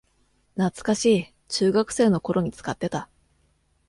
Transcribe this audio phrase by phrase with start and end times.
[0.57, 3.07] 懐かしい、中学生の頃に使ってた